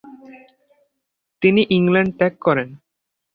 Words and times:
তিনি 1.41 1.61
ইংল্যান্ড 1.77 2.11
ত্যাগ 2.19 2.33
করেন। 2.45 2.69